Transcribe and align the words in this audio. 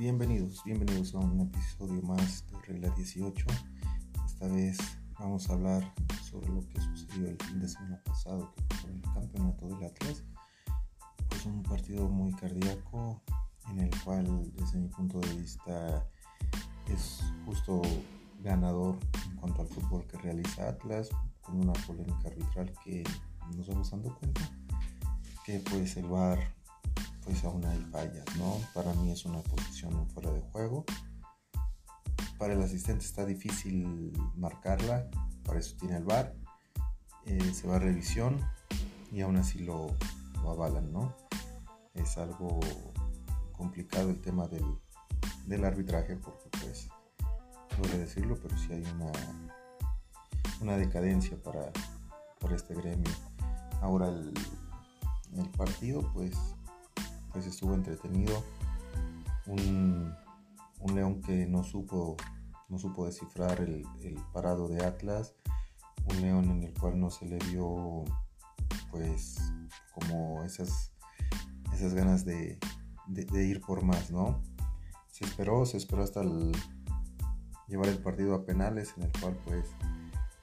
Bienvenidos, 0.00 0.64
bienvenidos 0.64 1.14
a 1.14 1.18
un 1.18 1.40
episodio 1.42 2.00
más 2.00 2.46
de 2.46 2.58
Regla 2.62 2.88
18. 2.96 3.44
Esta 4.24 4.48
vez 4.48 4.78
vamos 5.18 5.50
a 5.50 5.52
hablar 5.52 5.94
sobre 6.24 6.48
lo 6.48 6.66
que 6.70 6.80
sucedió 6.80 7.28
el 7.28 7.36
fin 7.36 7.60
de 7.60 7.68
semana 7.68 8.02
pasado, 8.02 8.50
que 8.54 8.76
fue 8.76 8.92
el 8.92 9.02
campeonato 9.02 9.68
del 9.68 9.84
Atlas. 9.84 10.24
Pues 11.28 11.44
un 11.44 11.62
partido 11.62 12.08
muy 12.08 12.32
cardíaco 12.32 13.20
en 13.68 13.80
el 13.80 13.90
cual, 14.02 14.50
desde 14.54 14.78
mi 14.78 14.88
punto 14.88 15.20
de 15.20 15.34
vista, 15.34 16.08
es 16.86 17.20
justo 17.44 17.82
ganador 18.42 18.96
en 19.26 19.36
cuanto 19.36 19.60
al 19.60 19.68
fútbol 19.68 20.06
que 20.06 20.16
realiza 20.16 20.70
Atlas, 20.70 21.10
con 21.42 21.60
una 21.60 21.74
polémica 21.74 22.28
arbitral 22.28 22.72
que 22.82 23.04
nos 23.54 23.68
vamos 23.68 23.90
dando 23.90 24.18
cuenta 24.18 24.50
que 25.44 25.58
pues 25.58 25.94
el 25.98 26.06
VAR 26.06 26.38
aún 27.44 27.64
hay 27.64 27.78
fallas, 27.90 28.24
¿no? 28.36 28.58
Para 28.74 28.92
mí 28.94 29.10
es 29.10 29.24
una 29.24 29.40
posición 29.40 30.08
fuera 30.08 30.30
de 30.32 30.40
juego. 30.40 30.84
Para 32.38 32.54
el 32.54 32.62
asistente 32.62 33.04
está 33.04 33.24
difícil 33.24 34.12
marcarla, 34.36 35.08
para 35.44 35.60
eso 35.60 35.76
tiene 35.78 35.96
el 35.96 36.04
VAR. 36.04 36.34
Eh, 37.26 37.52
se 37.54 37.68
va 37.68 37.76
a 37.76 37.78
revisión 37.78 38.40
y 39.12 39.20
aún 39.20 39.36
así 39.36 39.60
lo, 39.60 39.96
avalan, 40.46 40.92
¿no? 40.92 41.14
Es 41.94 42.18
algo 42.18 42.60
complicado 43.52 44.10
el 44.10 44.20
tema 44.20 44.48
del, 44.48 45.64
arbitraje 45.64 46.16
porque 46.16 46.48
pues, 46.60 46.88
no 47.78 47.98
decirlo, 47.98 48.38
pero 48.40 48.56
sí 48.56 48.72
hay 48.72 48.84
una, 48.94 49.12
una 50.60 50.76
decadencia 50.76 51.40
para, 51.42 51.70
para 52.40 52.56
este 52.56 52.74
gremio. 52.74 53.10
Ahora 53.80 54.08
el 54.08 55.48
partido 55.50 56.10
pues 56.12 56.34
pues 57.32 57.46
estuvo 57.46 57.74
entretenido. 57.74 58.42
Un, 59.46 60.14
león 60.94 61.20
que 61.20 61.46
no 61.46 61.62
supo, 61.62 62.16
no 62.68 62.78
supo 62.78 63.06
descifrar 63.06 63.60
el, 63.60 63.84
parado 64.32 64.68
de 64.68 64.84
Atlas. 64.84 65.34
Un 66.06 66.20
león 66.22 66.50
en 66.50 66.62
el 66.64 66.74
cual 66.74 66.98
no 66.98 67.10
se 67.10 67.26
le 67.26 67.38
vio 67.50 68.04
pues 68.90 69.38
como 69.94 70.42
esas, 70.42 70.92
esas 71.72 71.94
ganas 71.94 72.24
de, 72.24 72.58
ir 73.32 73.60
por 73.60 73.82
más, 73.82 74.10
¿no? 74.10 74.42
Se 75.08 75.24
esperó, 75.24 75.66
se 75.66 75.76
esperó 75.76 76.02
hasta 76.02 76.22
llevar 77.68 77.88
el 77.88 77.98
partido 77.98 78.34
a 78.34 78.44
penales 78.44 78.94
en 78.96 79.04
el 79.04 79.12
cual 79.20 79.38
pues 79.44 79.66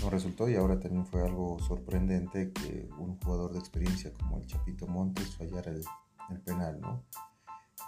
no 0.00 0.08
resultó 0.08 0.48
y 0.48 0.56
ahora 0.56 0.78
también 0.78 1.06
fue 1.06 1.22
algo 1.22 1.58
sorprendente 1.58 2.52
que 2.52 2.88
un 2.98 3.18
jugador 3.18 3.52
de 3.52 3.58
experiencia 3.58 4.12
como 4.14 4.38
el 4.38 4.46
Chapito 4.46 4.86
Montes 4.86 5.36
fallara 5.36 5.70
el, 5.72 5.84
el 6.30 6.40
penal, 6.40 6.80
¿no? 6.80 7.04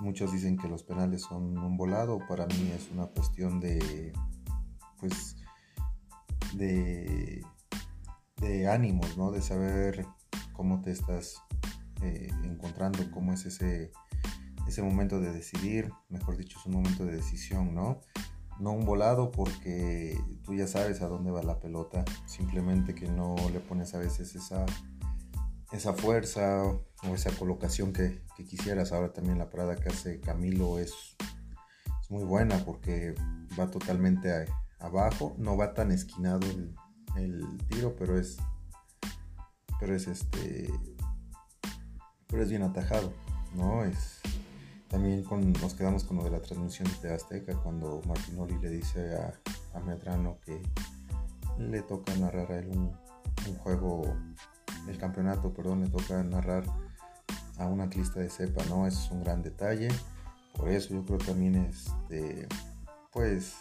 Muchos 0.01 0.33
dicen 0.33 0.57
que 0.57 0.69
los 0.69 0.83
penales 0.83 1.23
son 1.23 1.59
un 1.59 1.77
volado, 1.77 2.19
para 2.29 2.47
mí 2.47 2.73
es 2.75 2.91
una 2.93 3.07
cuestión 3.07 3.61
de, 3.61 4.13
pues, 4.99 5.37
de, 6.55 7.45
de 8.39 8.69
ánimos, 8.69 9.17
¿no? 9.17 9.31
De 9.31 9.43
saber 9.43 10.07
cómo 10.53 10.81
te 10.81 10.91
estás 10.91 11.43
eh, 12.03 12.29
encontrando, 12.43 12.99
cómo 13.11 13.33
es 13.33 13.47
ese, 13.47 13.93
ese 14.67 14.83
momento 14.83 15.21
de 15.21 15.33
decidir, 15.33 15.93
mejor 16.09 16.37
dicho, 16.37 16.59
es 16.59 16.67
un 16.67 16.73
momento 16.73 17.05
de 17.05 17.17
decisión, 17.17 17.75
¿no? 17.75 18.01
No 18.59 18.73
un 18.73 18.85
volado 18.85 19.31
porque 19.31 20.19
tú 20.43 20.55
ya 20.55 20.67
sabes 20.67 21.01
a 21.01 21.09
dónde 21.09 21.31
va 21.31 21.43
la 21.43 21.61
pelota, 21.61 22.05
simplemente 22.27 22.95
que 22.95 23.09
no 23.09 23.37
le 23.53 23.61
pones 23.61 23.95
a 23.95 23.99
veces 23.99 24.35
esa 24.35 24.67
esa 25.73 25.95
fuerza 25.95 26.65
o 26.65 27.15
esa 27.15 27.31
colocación 27.33 27.93
que, 27.93 28.23
quisieras. 28.49 28.91
Ahora 28.91 29.13
también 29.13 29.39
la 29.39 29.51
parada 29.51 29.77
que 29.77 29.89
hace 29.89 30.21
Camilo 30.21 30.81
es, 30.81 30.93
muy 32.11 32.25
buena 32.25 32.59
porque 32.59 33.15
va 33.59 33.71
totalmente 33.71 34.47
abajo, 34.81 35.35
no 35.39 35.57
va 35.57 35.73
tan 35.73 35.93
esquinado 35.93 36.47
el, 37.17 37.47
tiro, 37.69 37.95
pero 37.97 38.19
es, 38.19 38.37
pero 39.81 39.95
es 39.95 40.09
este, 40.09 40.69
pero 42.27 42.43
es 42.43 42.51
bien 42.51 42.65
atajado, 42.65 43.15
¿no? 43.55 43.85
Es, 43.85 44.21
también 44.89 45.23
con, 45.23 45.53
nos 45.53 45.73
quedamos 45.73 46.05
con 46.05 46.19
lo 46.19 46.25
de 46.25 46.33
la 46.33 46.43
transmisión 46.43 46.87
de 47.01 47.15
Azteca 47.15 47.57
cuando 47.63 48.03
Martinoli 48.07 48.59
le 48.59 48.69
dice 48.69 49.15
a, 49.15 49.33
a 49.75 49.81
Medrano 49.81 50.39
que 50.45 50.61
le 51.59 51.81
toca 51.81 52.15
narrar 52.17 52.53
a 52.53 52.59
él 52.59 52.69
un, 52.69 52.93
un 53.49 53.57
juego 53.59 54.03
el 54.89 54.99
campeonato, 54.99 55.53
perdón, 55.53 55.83
le 55.83 55.89
toca 55.89 56.23
narrar 56.23 56.65
a 57.59 57.67
un 57.67 57.81
atlista 57.81 58.21
de 58.21 58.31
cepa, 58.31 58.65
¿no? 58.67 58.87
Eso 58.87 59.01
es 59.05 59.11
un 59.11 59.23
gran 59.23 59.43
detalle. 59.43 59.89
Por 60.57 60.69
eso 60.69 60.95
yo 60.95 61.05
creo 61.05 61.19
también, 61.19 61.57
este, 61.57 62.47
pues, 63.13 63.55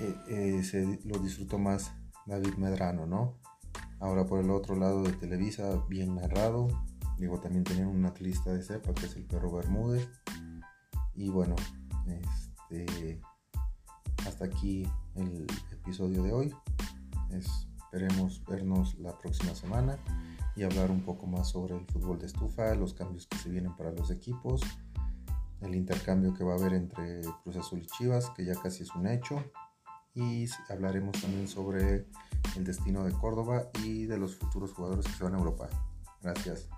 eh, 0.00 0.14
eh, 0.28 0.62
se 0.62 1.00
lo 1.04 1.18
disfrutó 1.18 1.58
más 1.58 1.92
David 2.26 2.54
Medrano, 2.54 3.06
¿no? 3.06 3.34
Ahora 4.00 4.26
por 4.26 4.40
el 4.40 4.50
otro 4.50 4.76
lado 4.76 5.02
de 5.02 5.12
Televisa, 5.12 5.82
bien 5.88 6.16
narrado. 6.16 6.68
Digo, 7.18 7.38
también 7.38 7.64
tenían 7.64 7.88
un 7.88 8.04
atlista 8.04 8.52
de 8.52 8.62
cepa 8.62 8.92
que 8.92 9.06
es 9.06 9.16
el 9.16 9.24
perro 9.24 9.52
Bermúdez. 9.52 10.08
Y 11.14 11.28
bueno, 11.30 11.54
este, 12.08 13.20
hasta 14.26 14.46
aquí 14.46 14.86
el 15.14 15.46
episodio 15.72 16.22
de 16.22 16.32
hoy. 16.32 16.54
Es 17.30 17.68
Esperemos 17.94 18.44
vernos 18.44 18.98
la 18.98 19.16
próxima 19.16 19.54
semana 19.54 19.96
y 20.56 20.64
hablar 20.64 20.90
un 20.90 21.02
poco 21.02 21.28
más 21.28 21.50
sobre 21.50 21.76
el 21.76 21.86
fútbol 21.86 22.18
de 22.18 22.26
estufa, 22.26 22.74
los 22.74 22.92
cambios 22.92 23.28
que 23.28 23.38
se 23.38 23.48
vienen 23.48 23.76
para 23.76 23.92
los 23.92 24.10
equipos, 24.10 24.62
el 25.60 25.76
intercambio 25.76 26.34
que 26.34 26.42
va 26.42 26.54
a 26.54 26.56
haber 26.56 26.72
entre 26.72 27.20
Cruz 27.44 27.54
Azul 27.54 27.82
y 27.82 27.86
Chivas, 27.86 28.30
que 28.30 28.44
ya 28.44 28.56
casi 28.56 28.82
es 28.82 28.92
un 28.96 29.06
hecho, 29.06 29.36
y 30.12 30.46
hablaremos 30.68 31.20
también 31.20 31.46
sobre 31.46 32.08
el 32.56 32.64
destino 32.64 33.04
de 33.04 33.12
Córdoba 33.12 33.68
y 33.84 34.06
de 34.06 34.18
los 34.18 34.34
futuros 34.34 34.72
jugadores 34.72 35.06
que 35.06 35.12
se 35.12 35.22
van 35.22 35.36
a 35.36 35.38
Europa. 35.38 35.68
Gracias. 36.20 36.68